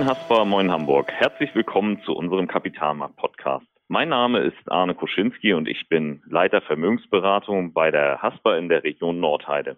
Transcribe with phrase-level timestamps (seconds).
[0.00, 1.12] Moin Haspa, moin Hamburg.
[1.12, 3.66] Herzlich willkommen zu unserem Kapitalmarkt-Podcast.
[3.88, 8.82] Mein Name ist Arne Koschinski und ich bin Leiter Vermögensberatung bei der Haspa in der
[8.82, 9.76] Region Nordheide.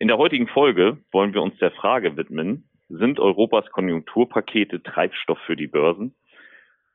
[0.00, 5.54] In der heutigen Folge wollen wir uns der Frage widmen, sind Europas Konjunkturpakete Treibstoff für
[5.54, 6.16] die Börsen?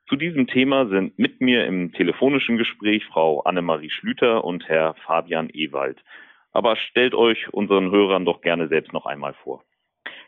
[0.09, 5.49] Zu diesem Thema sind mit mir im telefonischen Gespräch Frau Annemarie Schlüter und Herr Fabian
[5.53, 6.03] Ewald.
[6.51, 9.63] Aber stellt euch unseren Hörern doch gerne selbst noch einmal vor.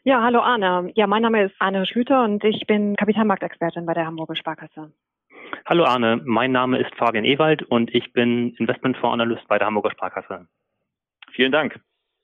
[0.04, 0.92] Ja, hallo Arne.
[0.96, 4.92] Ja, mein Name ist Arne Schlüter und ich bin Kapitalmarktexpertin bei der Hamburger Sparkasse.
[5.64, 10.48] Hallo Arne, mein Name ist Fabian Ewald und ich bin Investmentfondsanalyst bei der Hamburger Sparkasse.
[11.34, 11.80] Vielen Dank.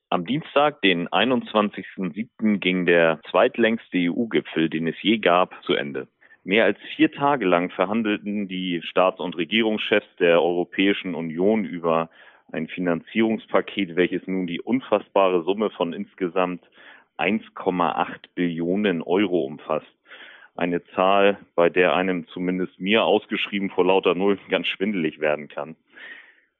[0.09, 6.07] Am Dienstag, den 21.07., ging der zweitlängste EU-Gipfel, den es je gab, zu Ende.
[6.43, 12.09] Mehr als vier Tage lang verhandelten die Staats- und Regierungschefs der Europäischen Union über
[12.51, 16.63] ein Finanzierungspaket, welches nun die unfassbare Summe von insgesamt
[17.17, 19.87] 1,8 Billionen Euro umfasst.
[20.55, 25.75] Eine Zahl, bei der einem zumindest mir ausgeschrieben vor lauter Nullen ganz schwindelig werden kann.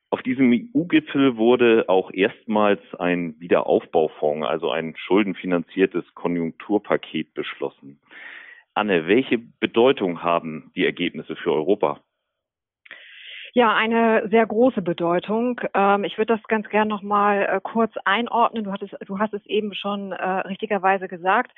[0.10, 8.00] Auf diesem EU-Gipfel wurde auch erstmals ein Wiederaufbaufonds, also ein schuldenfinanziertes Konjunkturpaket beschlossen.
[8.74, 12.00] Anne, welche Bedeutung haben die Ergebnisse für Europa?
[13.58, 15.60] Ja, eine sehr große Bedeutung.
[15.74, 18.66] Ähm, ich würde das ganz gern noch mal äh, kurz einordnen.
[18.66, 21.54] Du, hattest, du hast es eben schon äh, richtigerweise gesagt.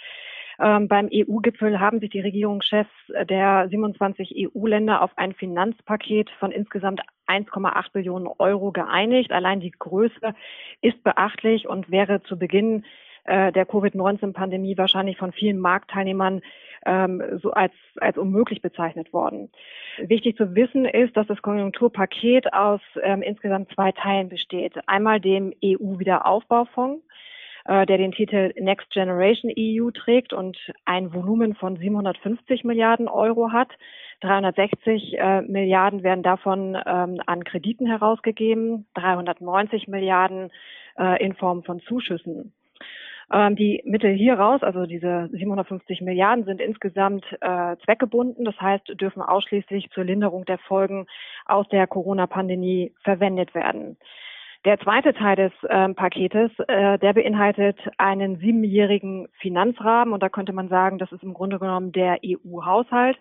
[0.62, 2.90] Ähm, beim EU-Gipfel haben sich die Regierungschefs
[3.30, 9.34] der 27 EU-Länder auf ein Finanzpaket von insgesamt 1,8 Billionen Euro geeinigt.
[9.34, 10.34] Allein die Größe
[10.80, 12.86] ist beachtlich und wäre zu Beginn
[13.26, 16.40] äh, der Covid-19-Pandemie wahrscheinlich von vielen Marktteilnehmern
[16.86, 19.52] ähm, so als, als unmöglich bezeichnet worden.
[19.98, 24.74] Wichtig zu wissen ist, dass das Konjunkturpaket aus ähm, insgesamt zwei Teilen besteht.
[24.88, 27.04] Einmal dem EU-Wiederaufbaufonds,
[27.66, 33.52] äh, der den Titel Next Generation EU trägt und ein Volumen von 750 Milliarden Euro
[33.52, 33.70] hat.
[34.22, 40.52] 360 äh, Milliarden werden davon ähm, an Krediten herausgegeben, 390 Milliarden
[40.98, 42.54] äh, in Form von Zuschüssen.
[43.32, 48.46] Ähm, die Mittel hier raus, also diese 750 Milliarden, sind insgesamt äh, zweckgebunden.
[48.46, 51.06] Das heißt, dürfen ausschließlich zur Linderung der Folgen
[51.46, 53.98] aus der Corona-Pandemie verwendet werden.
[54.66, 60.52] Der zweite Teil des ähm, Paketes, äh, der beinhaltet einen siebenjährigen Finanzrahmen und da könnte
[60.52, 63.18] man sagen, das ist im Grunde genommen der EU-Haushalt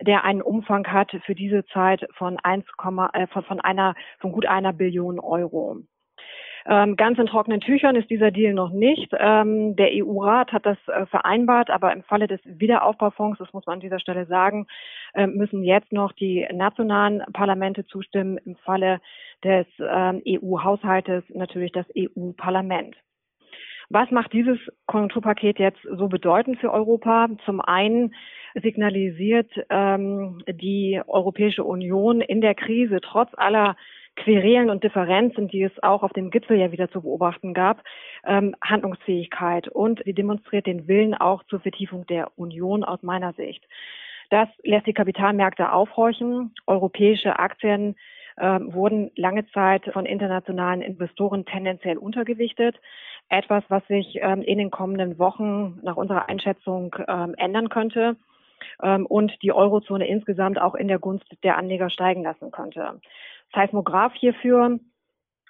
[0.00, 4.46] der einen Umfang hat für diese Zeit von 1, äh, von, von einer von gut
[4.46, 5.78] einer Billion Euro.
[6.70, 9.10] Ähm, ganz in trockenen Tüchern ist dieser Deal noch nicht.
[9.18, 13.74] Ähm, der EU-Rat hat das äh, vereinbart, aber im Falle des Wiederaufbaufonds, das muss man
[13.74, 14.66] an dieser Stelle sagen,
[15.14, 18.36] äh, müssen jetzt noch die nationalen Parlamente zustimmen.
[18.44, 19.00] Im Falle
[19.42, 22.96] des ähm, EU-Haushaltes natürlich das EU-Parlament.
[23.88, 27.28] Was macht dieses Konjunkturpaket jetzt so bedeutend für Europa?
[27.46, 28.14] Zum einen
[28.54, 33.74] signalisiert ähm, die Europäische Union in der Krise trotz aller
[34.18, 37.82] Querelen und Differenzen, die es auch auf dem Gipfel ja wieder zu beobachten gab,
[38.26, 43.64] ähm, Handlungsfähigkeit und sie demonstriert den Willen auch zur Vertiefung der Union aus meiner Sicht.
[44.30, 46.54] Das lässt die Kapitalmärkte aufhorchen.
[46.66, 47.96] Europäische Aktien
[48.38, 52.76] ähm, wurden lange Zeit von internationalen Investoren tendenziell untergewichtet.
[53.28, 58.16] Etwas, was sich ähm, in den kommenden Wochen nach unserer Einschätzung ähm, ändern könnte
[58.82, 63.00] ähm, und die Eurozone insgesamt auch in der Gunst der Anleger steigen lassen könnte.
[63.54, 64.78] Seismograph hierfür,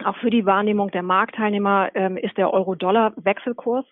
[0.04, 3.84] auch für die Wahrnehmung der Marktteilnehmer, ähm, ist der Euro-Dollar-Wechselkurs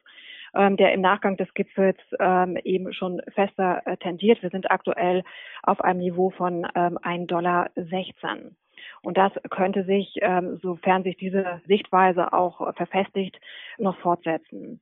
[0.56, 4.42] ähm, der im Nachgang des Gipfels ähm, eben schon fester äh, tendiert.
[4.42, 5.22] Wir sind aktuell
[5.62, 7.70] auf einem Niveau von ähm, 1,16 Dollar.
[9.02, 13.38] Und das könnte sich, ähm, sofern sich diese Sichtweise auch verfestigt,
[13.78, 14.80] noch fortsetzen.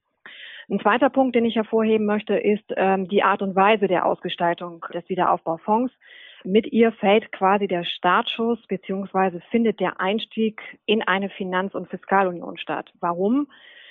[0.70, 4.84] Ein zweiter Punkt, den ich hervorheben möchte, ist ähm, die Art und Weise der Ausgestaltung
[4.94, 5.92] des Wiederaufbaufonds.
[6.44, 12.58] Mit ihr fällt quasi der Startschuss beziehungsweise findet der Einstieg in eine Finanz- und Fiskalunion
[12.58, 12.92] statt.
[13.00, 13.48] Warum?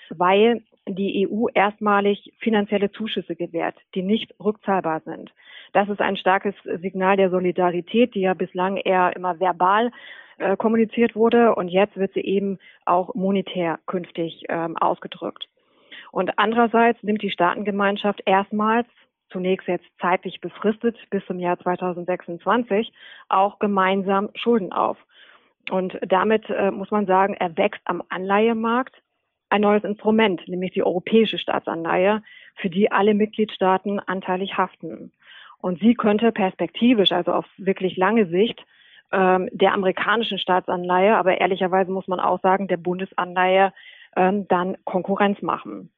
[0.10, 5.34] Weil die EU erstmalig finanzielle Zuschüsse gewährt, die nicht rückzahlbar sind.
[5.72, 9.92] Das ist ein starkes Signal der Solidarität, die ja bislang eher immer verbal
[10.38, 15.48] äh, kommuniziert wurde und jetzt wird sie eben auch monetär künftig ähm, ausgedrückt.
[16.12, 18.88] Und andererseits nimmt die Staatengemeinschaft erstmals
[19.34, 22.94] zunächst jetzt zeitlich befristet bis zum Jahr 2026
[23.28, 24.98] auch gemeinsam Schulden auf.
[25.70, 28.96] Und damit äh, muss man sagen, erwächst am Anleihemarkt
[29.50, 32.24] ein neues Instrument, nämlich die europäische Staatsanleihe,
[32.56, 35.12] für die alle Mitgliedstaaten anteilig haften.
[35.60, 38.64] Und sie könnte perspektivisch, also auf wirklich lange Sicht,
[39.12, 43.74] ähm, der amerikanischen Staatsanleihe, aber ehrlicherweise muss man auch sagen, der Bundesanleihe
[44.16, 45.92] ähm, dann Konkurrenz machen.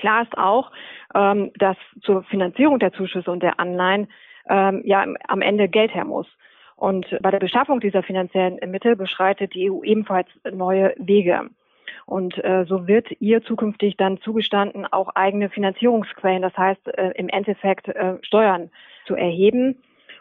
[0.00, 0.72] Klar ist auch,
[1.14, 4.08] ähm, dass zur Finanzierung der Zuschüsse und der Anleihen
[4.48, 6.26] ähm, ja am Ende Geld her muss.
[6.76, 11.50] Und bei der Beschaffung dieser finanziellen Mittel beschreitet die EU ebenfalls neue Wege.
[12.06, 17.28] Und äh, so wird ihr zukünftig dann zugestanden, auch eigene Finanzierungsquellen, das heißt äh, im
[17.28, 18.70] Endeffekt äh, Steuern
[19.06, 19.76] zu erheben.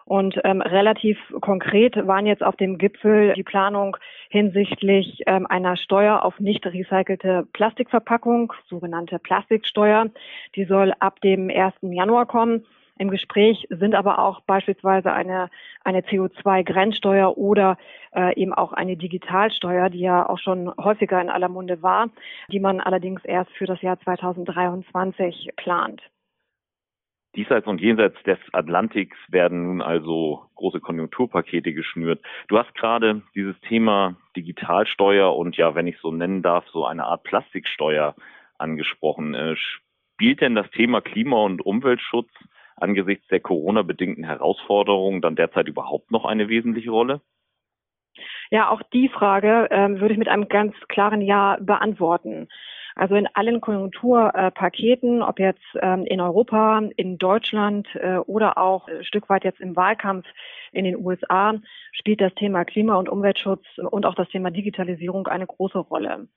[0.10, 3.96] Und ähm, relativ konkret waren jetzt auf dem Gipfel die Planung
[4.30, 10.08] hinsichtlich ähm, einer Steuer auf nicht recycelte Plastikverpackung, sogenannte Plastiksteuer.
[10.56, 11.76] Die soll ab dem 1.
[11.82, 12.66] Januar kommen.
[12.98, 15.52] Im Gespräch sind aber auch beispielsweise eine,
[15.84, 17.78] eine CO2-Grenzsteuer oder
[18.16, 22.10] äh, eben auch eine Digitalsteuer, die ja auch schon häufiger in aller Munde war,
[22.52, 26.02] die man allerdings erst für das Jahr 2023 plant.
[27.36, 32.22] Diesseits und jenseits des Atlantiks werden nun also große Konjunkturpakete geschnürt.
[32.48, 37.06] Du hast gerade dieses Thema Digitalsteuer und ja, wenn ich so nennen darf, so eine
[37.06, 38.16] Art Plastiksteuer
[38.58, 39.36] angesprochen.
[39.36, 42.30] Äh, spielt denn das Thema Klima- und Umweltschutz
[42.78, 47.22] angesichts der Corona-bedingten Herausforderungen dann derzeit überhaupt noch eine wesentliche Rolle?
[48.50, 52.50] Ja, auch die Frage ähm, würde ich mit einem ganz klaren Ja beantworten.
[53.00, 59.06] Also in allen Konjunkturpaketen, ob jetzt ähm, in Europa, in Deutschland äh, oder auch ein
[59.06, 60.26] Stück weit jetzt im Wahlkampf
[60.74, 61.54] in den USA,
[61.94, 66.28] spielt das Thema Klima- und Umweltschutz und auch das Thema Digitalisierung eine große Rolle.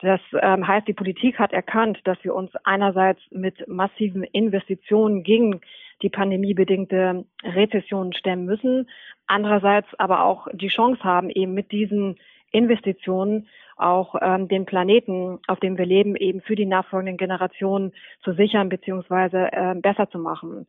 [0.00, 5.62] Das ähm, heißt, die Politik hat erkannt, dass wir uns einerseits mit massiven Investitionen gegen
[6.02, 8.90] die pandemiebedingte Rezession stemmen müssen,
[9.26, 12.16] andererseits aber auch die Chance haben, eben mit diesen
[12.54, 17.92] Investitionen auch ähm, den Planeten, auf dem wir leben, eben für die nachfolgenden Generationen
[18.22, 19.48] zu sichern bzw.
[19.50, 20.66] Äh, besser zu machen.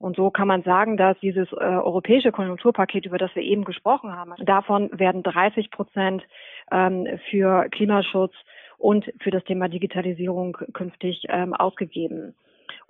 [0.00, 4.16] Und so kann man sagen, dass dieses äh, europäische Konjunkturpaket, über das wir eben gesprochen
[4.16, 6.22] haben, davon werden 30 Prozent
[6.70, 8.32] ähm, für Klimaschutz
[8.78, 12.34] und für das Thema Digitalisierung künftig ähm, ausgegeben.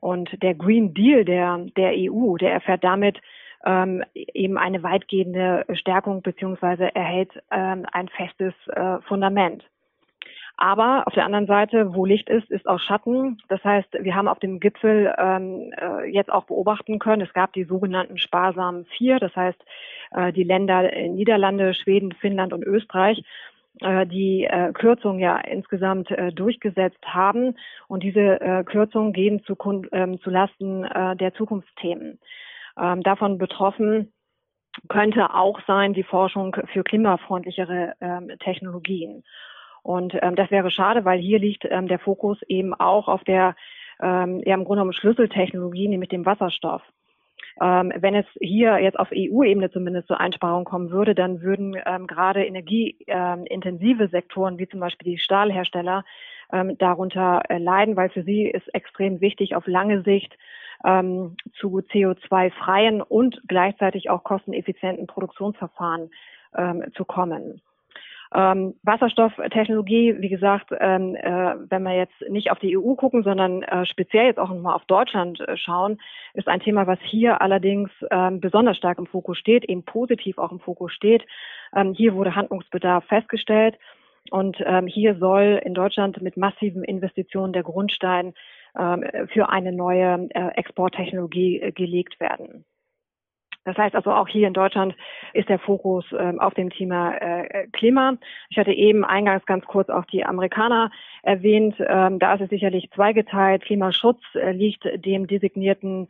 [0.00, 3.18] Und der Green Deal der, der EU, der erfährt damit
[3.64, 9.64] ähm, eben eine weitgehende Stärkung beziehungsweise erhält ähm, ein festes äh, Fundament.
[10.60, 13.40] Aber auf der anderen Seite, wo Licht ist, ist auch Schatten.
[13.48, 17.52] Das heißt, wir haben auf dem Gipfel ähm, äh, jetzt auch beobachten können, es gab
[17.52, 19.60] die sogenannten sparsamen vier, das heißt
[20.10, 23.22] äh, die Länder Niederlande, Schweden, Finnland und Österreich
[23.80, 27.56] äh, die äh, Kürzung ja insgesamt äh, durchgesetzt haben.
[27.86, 29.56] Und diese äh, Kürzungen gehen zu,
[29.92, 32.18] ähm, zu Lasten äh, der Zukunftsthemen.
[32.80, 34.12] Ähm, davon betroffen
[34.88, 39.24] könnte auch sein die Forschung für klimafreundlichere ähm, Technologien.
[39.82, 43.56] Und ähm, das wäre schade, weil hier liegt ähm, der Fokus eben auch auf der
[44.00, 46.82] ähm, ja, im Grunde genommen Schlüsseltechnologie, nämlich dem Wasserstoff.
[47.60, 52.06] Ähm, wenn es hier jetzt auf EU-Ebene zumindest zur Einsparung kommen würde, dann würden ähm,
[52.06, 56.04] gerade energieintensive ähm, Sektoren wie zum Beispiel die Stahlhersteller
[56.52, 60.36] ähm, darunter äh, leiden, weil für sie ist extrem wichtig, auf lange Sicht
[60.84, 66.10] ähm, zu CO2-freien und gleichzeitig auch kosteneffizienten Produktionsverfahren
[66.56, 67.60] ähm, zu kommen.
[68.34, 73.62] Ähm, Wasserstofftechnologie, wie gesagt, ähm, äh, wenn wir jetzt nicht auf die EU gucken, sondern
[73.62, 75.98] äh, speziell jetzt auch nochmal auf Deutschland äh, schauen,
[76.34, 80.52] ist ein Thema, was hier allerdings ähm, besonders stark im Fokus steht, eben positiv auch
[80.52, 81.24] im Fokus steht.
[81.74, 83.78] Ähm, hier wurde Handlungsbedarf festgestellt.
[84.30, 88.34] Und ähm, hier soll in Deutschland mit massiven Investitionen der Grundstein
[89.32, 92.64] für eine neue äh, Exporttechnologie äh, gelegt werden.
[93.64, 94.94] Das heißt also auch hier in Deutschland
[95.34, 98.16] ist der Fokus ähm, auf dem Thema äh, Klima.
[98.48, 100.90] Ich hatte eben eingangs ganz kurz auch die Amerikaner
[101.22, 101.74] erwähnt.
[101.80, 103.62] Ähm, da ist es sicherlich zweigeteilt.
[103.64, 106.08] Klimaschutz liegt dem designierten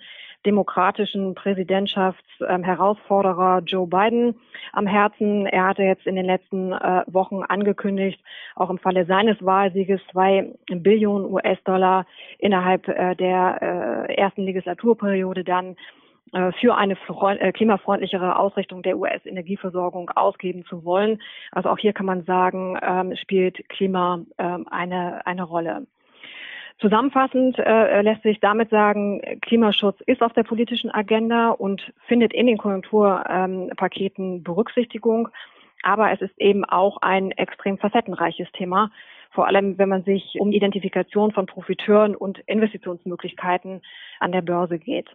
[0.48, 4.34] demokratischen Präsidentschaftsherausforderer ähm, Joe Biden
[4.72, 5.44] am Herzen.
[5.44, 8.18] Er hatte jetzt in den letzten äh, Wochen angekündigt,
[8.56, 12.06] auch im Falle seines Wahlsieges zwei Billionen US-Dollar
[12.38, 15.76] innerhalb äh, der äh, ersten Legislaturperiode dann
[16.60, 16.94] für eine
[17.54, 21.22] klimafreundlichere Ausrichtung der US-Energieversorgung ausgeben zu wollen.
[21.52, 25.86] Also auch hier kann man sagen, ähm, spielt Klima ähm, eine, eine Rolle.
[26.80, 32.46] Zusammenfassend äh, lässt sich damit sagen, Klimaschutz ist auf der politischen Agenda und findet in
[32.46, 35.28] den Konjunkturpaketen ähm, Berücksichtigung.
[35.82, 38.90] Aber es ist eben auch ein extrem facettenreiches Thema,
[39.30, 43.82] vor allem wenn man sich um die Identifikation von Profiteuren und Investitionsmöglichkeiten
[44.20, 45.10] an der Börse geht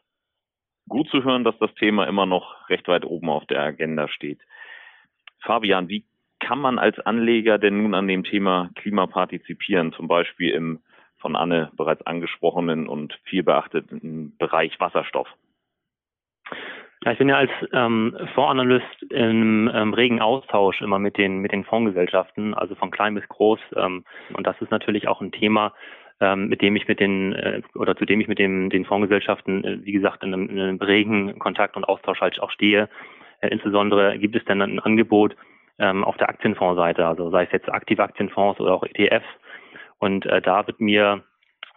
[0.90, 4.40] gut zu hören, dass das Thema immer noch recht weit oben auf der Agenda steht.
[5.42, 6.06] Fabian, wie
[6.40, 10.80] kann man als Anleger denn nun an dem Thema Klima partizipieren, zum Beispiel im
[11.24, 15.28] von Anne bereits angesprochenen und viel beachteten Bereich Wasserstoff?
[17.12, 21.66] Ich bin ja als ähm, Fondsanalyst im ähm, regen Austausch immer mit den mit den
[21.66, 23.60] Fondsgesellschaften, also von klein bis groß.
[23.76, 25.74] Ähm, und das ist natürlich auch ein Thema,
[26.22, 29.64] ähm, mit dem ich mit den äh, oder zu dem ich mit den, den Fondsgesellschaften,
[29.64, 32.88] äh, wie gesagt, in einem, in einem regen Kontakt und Austausch halt auch stehe.
[33.42, 35.36] Äh, insbesondere gibt es dann ein Angebot
[35.80, 39.28] ähm, auf der Aktienfondsseite, also sei es jetzt aktive Aktienfonds oder auch ETFs.
[40.04, 41.24] Und äh, da wird mir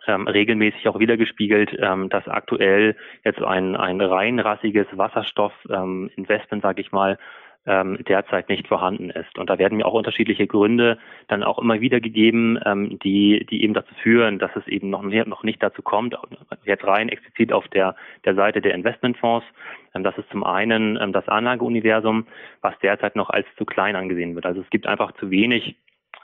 [0.08, 6.90] ähm, regelmäßig auch wiedergespiegelt, ähm, dass aktuell jetzt ein, ein reinrassiges Wasserstoffinvestment, ähm, sage ich
[6.90, 7.18] mal,
[7.66, 9.38] ähm, derzeit nicht vorhanden ist.
[9.38, 13.62] Und da werden mir auch unterschiedliche Gründe dann auch immer wieder gegeben, ähm, die, die
[13.62, 16.16] eben dazu führen, dass es eben noch, noch nicht dazu kommt,
[16.64, 19.46] jetzt rein explizit auf der, der Seite der Investmentfonds.
[19.94, 22.26] Ähm, das ist zum einen ähm, das Anlageuniversum,
[22.60, 24.46] was derzeit noch als zu klein angesehen wird.
[24.46, 25.76] Also es gibt einfach zu wenig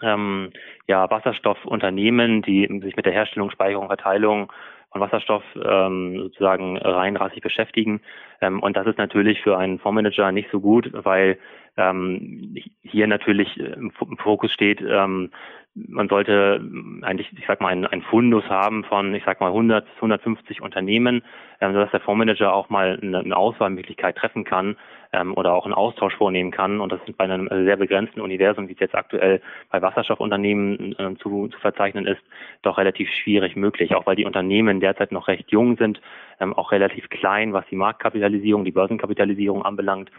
[0.02, 0.52] ähm,
[0.87, 4.52] ja, Wasserstoffunternehmen, die sich mit der Herstellung, Speicherung, Verteilung
[4.92, 8.00] von Wasserstoff ähm, sozusagen reinrassig beschäftigen.
[8.40, 11.38] Ähm, und das ist natürlich für einen Fondsmanager nicht so gut, weil
[11.76, 15.30] ähm, hier natürlich im Fokus steht, ähm,
[15.75, 16.61] man sollte
[17.00, 20.61] eigentlich, ich sag mal, einen, einen Fundus haben von, ich sag mal, 100 bis 150
[20.61, 21.22] Unternehmen,
[21.61, 24.76] ähm, sodass der Fondsmanager auch mal eine, eine Auswahlmöglichkeit treffen kann
[25.12, 26.81] ähm, oder auch einen Austausch vornehmen kann.
[26.81, 29.40] Und das ist bei einem sehr begrenzten Universum, wie es jetzt aktuell
[29.71, 32.23] bei Wasserstoffunternehmen äh, zu, zu verzeichnen ist,
[32.62, 36.00] doch relativ schwierig möglich, auch weil die Unternehmen derzeit noch recht jung sind,
[36.40, 40.11] ähm, auch relativ klein, was die Marktkapitalisierung, die Börsenkapitalisierung anbelangt.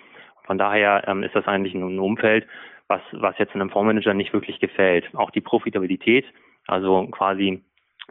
[0.45, 2.45] Von daher ähm, ist das eigentlich ein Umfeld,
[2.87, 5.05] was, was jetzt einem Fondsmanager nicht wirklich gefällt.
[5.15, 6.25] Auch die Profitabilität,
[6.67, 7.63] also quasi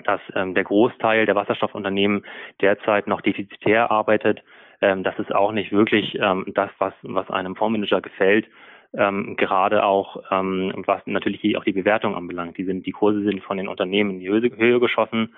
[0.04, 2.24] dass ähm, der Großteil der Wasserstoffunternehmen
[2.60, 4.42] derzeit noch defizitär arbeitet.
[4.82, 8.48] Ähm, das ist auch nicht wirklich ähm, das, was, was einem Fondsmanager gefällt.
[8.94, 12.58] Ähm, gerade auch ähm, was natürlich auch die Bewertung anbelangt.
[12.58, 15.34] Die sind, die Kurse sind von den Unternehmen in die Höhe, Höhe geschossen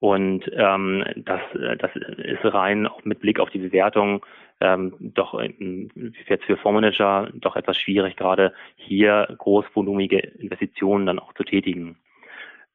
[0.00, 1.40] und ähm, das,
[1.78, 4.24] das ist rein auch mit Blick auf die Bewertung
[4.60, 11.44] ähm, doch jetzt für Fondsmanager doch etwas schwierig, gerade hier großvolumige Investitionen dann auch zu
[11.44, 11.96] tätigen.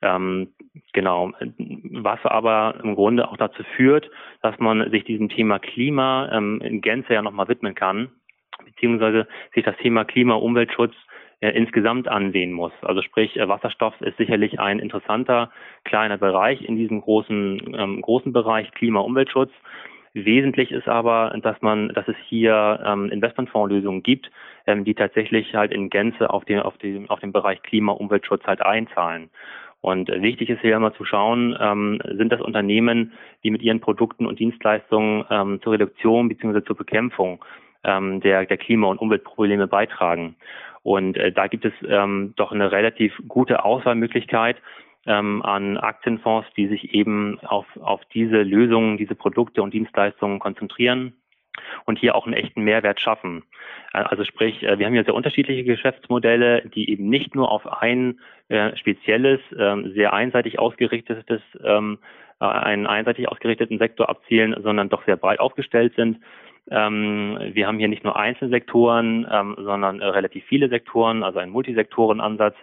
[0.03, 0.49] Ähm,
[0.91, 1.31] genau.
[1.37, 4.09] Was aber im Grunde auch dazu führt,
[4.41, 8.09] dass man sich diesem Thema Klima ähm, in Gänze ja nochmal widmen kann,
[8.65, 10.93] beziehungsweise sich das Thema Klima, Umweltschutz
[11.39, 12.73] äh, insgesamt ansehen muss.
[12.81, 15.51] Also sprich, äh, Wasserstoff ist sicherlich ein interessanter
[15.85, 19.51] kleiner Bereich in diesem großen, ähm, großen Bereich Klima, Umweltschutz.
[20.13, 24.29] Wesentlich ist aber, dass man, dass es hier ähm, Investmentfondslösungen gibt,
[24.67, 28.43] ähm, die tatsächlich halt in Gänze auf den, auf den, auf den Bereich Klima, Umweltschutz
[28.45, 29.29] halt einzahlen.
[29.83, 33.11] Und wichtig ist hier immer zu schauen, ähm, sind das Unternehmen,
[33.43, 36.63] die mit ihren Produkten und Dienstleistungen ähm, zur Reduktion bzw.
[36.63, 37.43] zur Bekämpfung
[37.83, 40.37] ähm, der, der Klima- und Umweltprobleme beitragen.
[40.83, 44.55] Und äh, da gibt es ähm, doch eine relativ gute Auswahlmöglichkeit
[45.05, 51.11] ähm, an Aktienfonds, die sich eben auf, auf diese Lösungen, diese Produkte und Dienstleistungen konzentrieren
[51.85, 53.43] und hier auch einen echten Mehrwert schaffen.
[53.93, 57.65] Äh, also sprich, äh, wir haben hier sehr unterschiedliche Geschäftsmodelle, die eben nicht nur auf
[57.81, 61.99] ein äh, spezielles, ähm, sehr einseitig ausgerichtetes, ähm,
[62.39, 66.19] einen einseitig ausgerichteten Sektor abzielen, sondern doch sehr breit aufgestellt sind.
[66.69, 69.25] Ähm, wir haben hier nicht nur Einzelsektoren,
[69.57, 72.55] sondern relativ viele Sektoren, also einen Multisektorenansatz.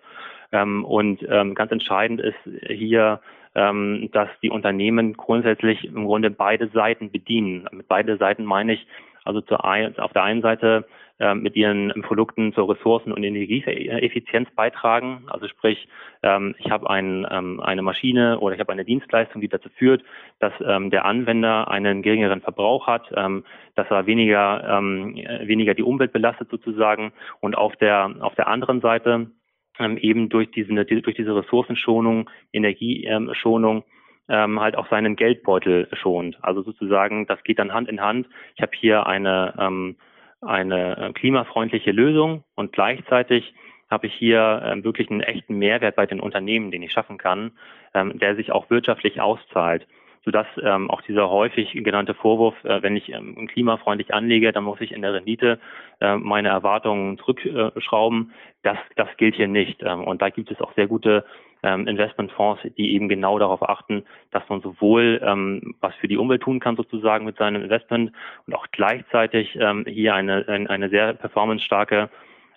[0.50, 1.20] und
[1.54, 2.36] ganz entscheidend ist
[2.66, 3.20] hier,
[3.54, 7.68] ähm, dass die Unternehmen grundsätzlich im Grunde beide Seiten bedienen.
[7.72, 8.86] Mit beide Seiten meine ich
[9.24, 10.86] also zur ein, auf der einen Seite
[11.18, 15.24] äh, mit ihren Produkten zur Ressourcen- und Energieeffizienz beitragen.
[15.28, 15.88] Also sprich,
[16.22, 20.02] ähm, ich habe ein, ähm, eine Maschine oder ich habe eine Dienstleistung, die dazu führt,
[20.38, 25.82] dass ähm, der Anwender einen geringeren Verbrauch hat, ähm, dass er weniger, ähm, weniger die
[25.82, 27.12] Umwelt belastet sozusagen.
[27.40, 29.30] Und auf der, auf der anderen Seite
[29.78, 33.84] ähm, eben durch diese, durch diese Ressourcenschonung, Energieschonung,
[34.30, 36.38] ähm, halt auch seinen Geldbeutel schont.
[36.40, 38.28] Also sozusagen, das geht dann Hand in Hand.
[38.54, 39.96] Ich habe hier eine, ähm,
[40.40, 43.52] eine äh, klimafreundliche Lösung und gleichzeitig
[43.90, 47.52] habe ich hier ähm, wirklich einen echten Mehrwert bei den Unternehmen, den ich schaffen kann,
[47.92, 49.86] ähm, der sich auch wirtschaftlich auszahlt
[50.24, 54.80] sodass ähm, auch dieser häufig genannte Vorwurf, äh, wenn ich ähm, klimafreundlich anlege, dann muss
[54.80, 55.58] ich in der Rendite
[56.00, 58.32] äh, meine Erwartungen zurückschrauben.
[58.62, 59.82] Das, das gilt hier nicht.
[59.82, 61.24] Ähm, und da gibt es auch sehr gute
[61.62, 66.42] ähm, Investmentfonds, die eben genau darauf achten, dass man sowohl ähm, was für die Umwelt
[66.42, 68.12] tun kann sozusagen mit seinem Investment
[68.46, 72.10] und auch gleichzeitig ähm, hier eine, eine sehr performancestarke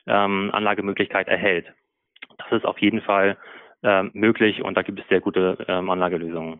[0.08, 1.72] ähm, Anlagemöglichkeit erhält.
[2.38, 3.38] Das ist auf jeden Fall
[3.84, 6.60] ähm, möglich und da gibt es sehr gute ähm, Anlagelösungen.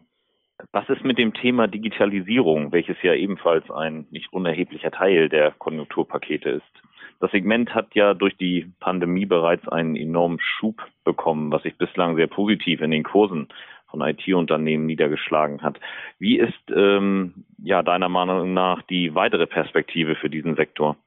[0.72, 6.50] Was ist mit dem Thema Digitalisierung, welches ja ebenfalls ein nicht unerheblicher Teil der Konjunkturpakete
[6.50, 6.84] ist?
[7.20, 12.16] Das Segment hat ja durch die Pandemie bereits einen enormen Schub bekommen, was sich bislang
[12.16, 13.48] sehr positiv in den Kursen
[13.90, 15.80] von IT-Unternehmen niedergeschlagen hat.
[16.18, 20.98] Wie ist ähm, ja deiner Meinung nach die weitere Perspektive für diesen Sektor?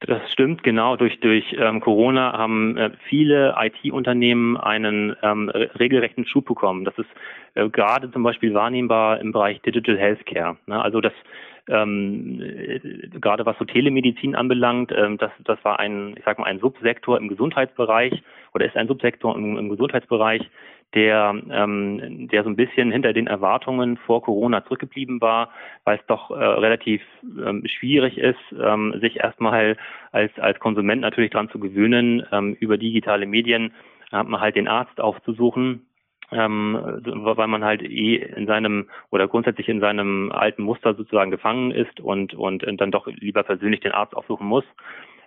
[0.00, 0.96] Das stimmt, genau.
[0.96, 6.84] Durch, durch ähm, Corona haben äh, viele IT-Unternehmen einen ähm, regelrechten Schub bekommen.
[6.84, 7.08] Das ist
[7.54, 10.56] äh, gerade zum Beispiel wahrnehmbar im Bereich Digital Healthcare.
[10.66, 10.80] Ne?
[10.80, 11.12] Also das
[11.68, 12.78] ähm, äh,
[13.20, 17.18] gerade was so Telemedizin anbelangt, ähm, das, das war ein, ich sag mal, ein Subsektor
[17.18, 18.22] im Gesundheitsbereich
[18.54, 20.48] oder ist ein Subsektor im, im Gesundheitsbereich,
[20.94, 25.50] der, ähm, der so ein bisschen hinter den Erwartungen vor Corona zurückgeblieben war,
[25.84, 29.76] weil es doch äh, relativ ähm, schwierig ist, ähm, sich erstmal
[30.12, 33.72] als, als Konsument natürlich dran zu gewöhnen, ähm, über digitale Medien
[34.10, 35.86] hat man halt den Arzt aufzusuchen,
[36.32, 41.70] ähm, weil man halt eh in seinem oder grundsätzlich in seinem alten Muster sozusagen gefangen
[41.70, 44.64] ist und, und dann doch lieber persönlich den Arzt aufsuchen muss.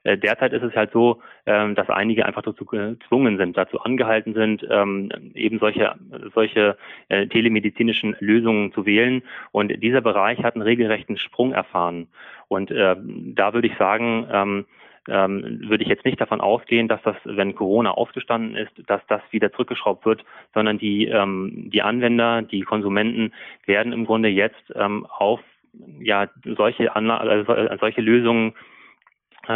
[0.03, 4.33] Äh, derzeit ist es halt so, ähm, dass einige einfach dazu gezwungen sind, dazu angehalten
[4.33, 5.95] sind, ähm, eben solche,
[6.33, 6.77] solche
[7.09, 9.23] äh, telemedizinischen Lösungen zu wählen.
[9.51, 12.07] Und dieser Bereich hat einen regelrechten Sprung erfahren.
[12.47, 14.65] Und äh, da würde ich sagen, ähm,
[15.07, 19.21] ähm, würde ich jetzt nicht davon ausgehen, dass das, wenn Corona ausgestanden ist, dass das
[19.31, 23.33] wieder zurückgeschraubt wird, sondern die, ähm, die Anwender, die Konsumenten
[23.65, 25.39] werden im Grunde jetzt ähm, auf
[25.99, 28.53] ja, solche, Anla also solche Lösungen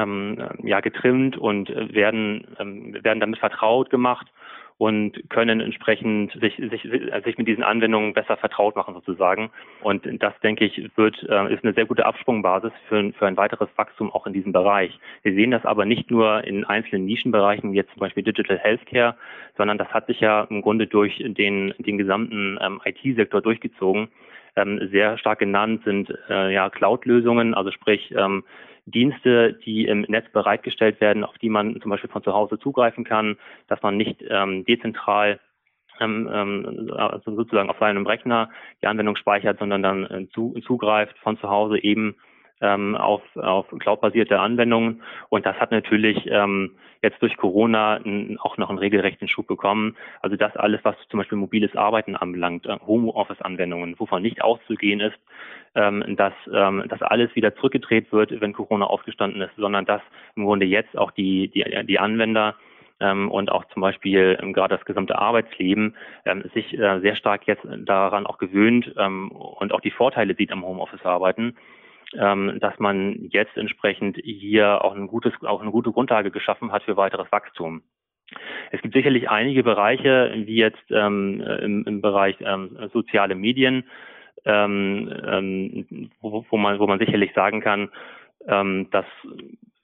[0.03, 4.27] ähm, ja, getrimmt und werden, ähm, werden damit vertraut gemacht
[4.77, 6.81] und können entsprechend sich, sich,
[7.23, 9.49] sich mit diesen Anwendungen besser vertraut machen sozusagen.
[9.81, 13.69] Und das, denke ich, wird, äh, ist eine sehr gute Absprungbasis für, für ein weiteres
[13.77, 14.97] Wachstum auch in diesem Bereich.
[15.23, 19.15] Wir sehen das aber nicht nur in einzelnen Nischenbereichen, wie jetzt zum Beispiel Digital Healthcare,
[19.55, 24.09] sondern das hat sich ja im Grunde durch den, den gesamten ähm, IT-Sektor durchgezogen.
[24.57, 28.43] Ähm, sehr stark genannt sind äh, ja Cloud-Lösungen, also sprich ähm,
[28.85, 33.03] Dienste, die im Netz bereitgestellt werden, auf die man zum Beispiel von zu Hause zugreifen
[33.03, 33.37] kann,
[33.67, 35.39] dass man nicht ähm, dezentral
[35.99, 38.49] ähm, ähm, also sozusagen auf seinem Rechner
[38.81, 42.15] die Anwendung speichert, sondern dann äh, zu, zugreift von zu Hause eben
[42.61, 45.01] ähm, auf, auf cloud-basierte Anwendungen.
[45.29, 46.71] Und das hat natürlich ähm,
[47.01, 47.99] jetzt durch Corona
[48.39, 49.95] auch noch einen regelrechten Schub bekommen.
[50.21, 55.17] Also das alles, was zum Beispiel mobiles Arbeiten anbelangt, äh, Homeoffice-Anwendungen, wovon nicht auszugehen ist,
[55.75, 60.01] ähm, dass ähm, das alles wieder zurückgedreht wird, wenn Corona ausgestanden ist, sondern dass
[60.35, 62.55] im Grunde jetzt auch die, die, die Anwender
[62.99, 67.45] ähm, und auch zum Beispiel ähm, gerade das gesamte Arbeitsleben ähm, sich äh, sehr stark
[67.45, 71.55] jetzt daran auch gewöhnt ähm, und auch die Vorteile sieht am Homeoffice-Arbeiten
[72.19, 76.83] ähm, dass man jetzt entsprechend hier auch ein gutes, auch eine gute Grundlage geschaffen hat
[76.83, 77.83] für weiteres Wachstum.
[78.71, 83.83] Es gibt sicherlich einige Bereiche, wie jetzt ähm, im, im Bereich ähm, soziale Medien,
[84.45, 87.89] ähm, ähm, wo, wo, man, wo man sicherlich sagen kann,
[88.47, 89.05] ähm, dass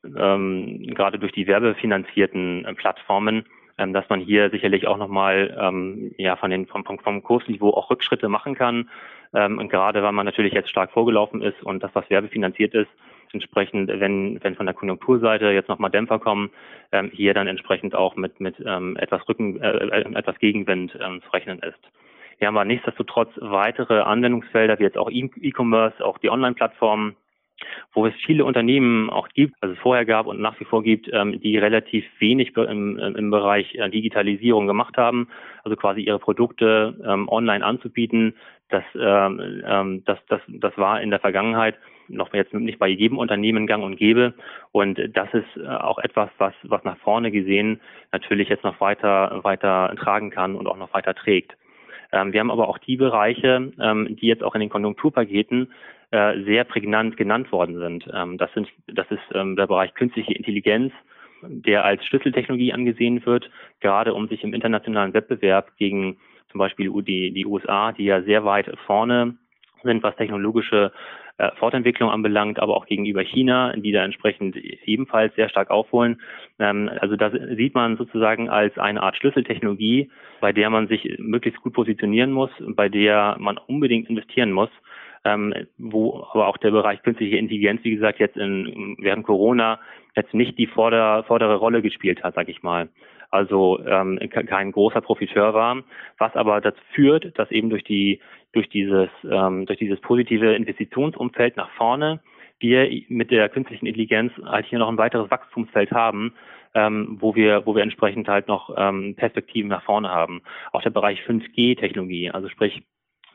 [0.04, 3.46] gerade durch die werbefinanzierten äh, Plattformen,
[3.78, 8.30] dass man hier sicherlich auch nochmal ähm, ja, von den, vom, vom Kursniveau auch Rückschritte
[8.30, 8.90] machen kann.
[9.34, 12.90] Ähm, und gerade weil man natürlich jetzt stark vorgelaufen ist und das, was werbefinanziert ist,
[13.34, 16.50] entsprechend, wenn, wenn von der Konjunkturseite jetzt nochmal Dämpfer kommen,
[16.92, 21.22] ähm, hier dann entsprechend auch mit, mit ähm, etwas Rücken, äh, äh, etwas Gegenwind ähm,
[21.22, 21.80] zu rechnen ist.
[22.40, 27.16] Wir haben aber nichtsdestotrotz weitere Anwendungsfelder, wie jetzt auch E-Commerce, auch die Online-Plattformen,
[27.94, 31.10] wo es viele Unternehmen auch gibt, also es vorher gab und nach wie vor gibt,
[31.12, 35.28] ähm, die relativ wenig im, im Bereich äh, Digitalisierung gemacht haben,
[35.64, 38.36] also quasi ihre Produkte ähm, online anzubieten.
[38.70, 41.76] Das, ähm, das, das, das war in der Vergangenheit
[42.08, 44.34] noch jetzt nicht bei jedem Unternehmen gang und gäbe.
[44.72, 47.82] Und das ist äh, auch etwas, was, was nach vorne gesehen
[48.14, 51.56] natürlich jetzt noch weiter, weiter tragen kann und auch noch weiter trägt.
[52.14, 55.72] Wir haben aber auch die Bereiche, die jetzt auch in den Konjunkturpaketen
[56.12, 58.10] äh, sehr prägnant genannt worden sind.
[58.14, 60.94] Ähm, das, sind das ist ähm, der Bereich künstliche Intelligenz,
[61.42, 66.18] der als Schlüsseltechnologie angesehen wird, gerade um sich im internationalen Wettbewerb gegen
[66.52, 69.38] zum Beispiel die, die USA, die ja sehr weit vorne
[69.84, 70.92] sind, was technologische
[71.38, 76.22] äh, Fortentwicklung anbelangt, aber auch gegenüber China, die da entsprechend ebenfalls sehr stark aufholen.
[76.60, 81.62] Ähm, also das sieht man sozusagen als eine Art Schlüsseltechnologie, bei der man sich möglichst
[81.62, 84.70] gut positionieren muss, bei der man unbedingt investieren muss
[85.24, 89.80] ähm, wo aber auch der Bereich künstliche Intelligenz, wie gesagt, jetzt in, während Corona
[90.16, 92.90] jetzt nicht die vorder, vordere Rolle gespielt hat, sag ich mal.
[93.30, 95.84] Also ähm, kein großer Profiteur war,
[96.18, 98.20] was aber dazu führt, dass eben durch die
[98.52, 102.20] durch dieses ähm, durch dieses positive Investitionsumfeld nach vorne
[102.62, 106.34] wir mit der künstlichen Intelligenz halt hier noch ein weiteres Wachstumsfeld haben,
[106.74, 110.42] ähm, wo wir, wo wir entsprechend halt noch ähm, Perspektiven nach vorne haben.
[110.72, 112.84] Auch der Bereich 5G-Technologie, also sprich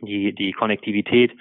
[0.00, 1.32] die, die Konnektivität,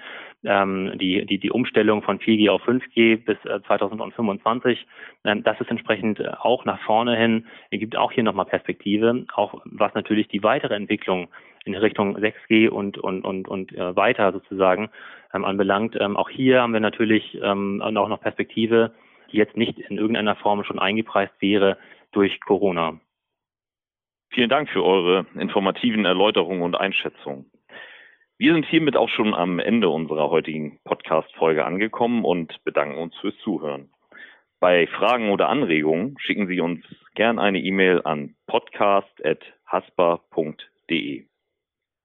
[0.44, 4.86] ähm, die, die, die Umstellung von 4G auf 5G bis äh, 2025,
[5.24, 9.60] ähm, das ist entsprechend äh, auch nach vorne hin, gibt auch hier nochmal Perspektive, auch
[9.64, 11.28] was natürlich die weitere Entwicklung
[11.64, 14.90] in Richtung 6G und, und, und, und äh, weiter sozusagen
[15.34, 15.96] ähm, anbelangt.
[15.98, 18.92] Ähm, auch hier haben wir natürlich ähm, auch noch Perspektive,
[19.32, 21.76] die jetzt nicht in irgendeiner Form schon eingepreist wäre
[22.12, 23.00] durch Corona.
[24.30, 27.50] Vielen Dank für eure informativen Erläuterungen und Einschätzungen.
[28.38, 33.34] Wir sind hiermit auch schon am Ende unserer heutigen Podcast-Folge angekommen und bedanken uns fürs
[33.38, 33.88] Zuhören.
[34.60, 41.24] Bei Fragen oder Anregungen schicken Sie uns gern eine E-Mail an podcast.haspa.de.